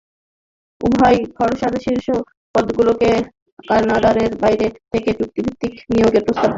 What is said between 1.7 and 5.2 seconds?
শীর্ষ পদগুলোতে ক্যাডারের বাইরে থেকে